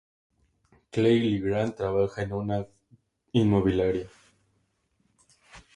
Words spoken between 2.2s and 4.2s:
en una inmobiliaria.